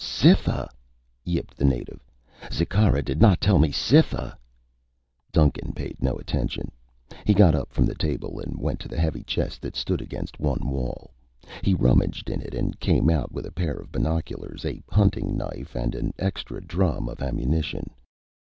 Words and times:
"Cytha!" 0.03 0.67
yipped 1.23 1.55
the 1.55 1.63
native. 1.63 2.03
"Zikkara 2.51 3.03
did 3.05 3.21
not 3.21 3.39
tell 3.39 3.59
me 3.59 3.71
Cytha!" 3.71 4.35
Duncan 5.31 5.73
paid 5.73 6.01
no 6.01 6.15
attention. 6.17 6.71
He 7.23 7.35
got 7.35 7.53
up 7.53 7.71
from 7.71 7.85
the 7.85 7.93
table 7.93 8.39
and 8.39 8.57
went 8.59 8.79
to 8.79 8.87
the 8.87 8.99
heavy 8.99 9.21
chest 9.21 9.61
that 9.61 9.75
stood 9.75 10.01
against 10.01 10.39
one 10.39 10.67
wall. 10.67 11.11
He 11.61 11.75
rummaged 11.75 12.31
in 12.31 12.41
it 12.41 12.55
and 12.55 12.79
came 12.79 13.11
out 13.11 13.31
with 13.31 13.45
a 13.45 13.51
pair 13.51 13.75
of 13.75 13.91
binoculars, 13.91 14.65
a 14.65 14.81
hunting 14.89 15.37
knife 15.37 15.75
and 15.75 15.93
an 15.93 16.15
extra 16.17 16.63
drum 16.65 17.07
of 17.07 17.21
ammunition. 17.21 17.91